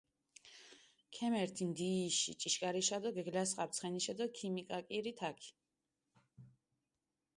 ქემერთჷ 1.15 1.63
ნდიიში 1.69 2.31
ჭიშქარიშა 2.41 2.97
დო 3.03 3.09
გეგლასხაპჷ 3.15 3.73
ცხენიშე 3.75 4.13
დო 4.17 4.25
ქიმიკაკირჷ 4.35 5.11
თაქი. 5.19 5.49